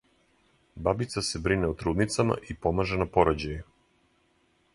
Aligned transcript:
Бабица 0.87 1.23
се 1.27 1.41
брине 1.47 1.69
о 1.73 1.77
трудницама 1.83 2.39
и 2.55 2.57
помаже 2.65 2.99
на 3.03 3.09
порођају. 3.19 3.69